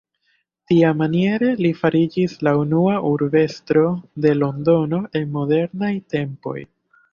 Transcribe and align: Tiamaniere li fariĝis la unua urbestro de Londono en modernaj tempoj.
Tiamaniere 0.69 1.49
li 1.65 1.71
fariĝis 1.81 2.33
la 2.47 2.55
unua 2.63 2.97
urbestro 3.11 3.85
de 4.27 4.35
Londono 4.41 5.03
en 5.23 5.31
modernaj 5.39 5.95
tempoj. 6.17 6.59